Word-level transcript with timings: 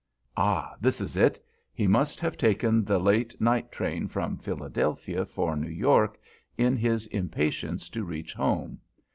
Ah, 0.35 0.73
this 0.81 0.99
is 0.99 1.15
it! 1.15 1.39
He 1.75 1.85
must 1.85 2.19
have 2.21 2.35
taken 2.35 2.83
the 2.83 2.97
late 2.97 3.39
night 3.39 3.71
train 3.71 4.07
from 4.07 4.35
Philadelphia 4.39 5.25
for 5.27 5.55
New 5.55 5.69
York, 5.69 6.19
in 6.57 6.75
his 6.75 7.05
impatience 7.05 7.87
to 7.89 8.03
reach 8.03 8.33
home. 8.33 8.79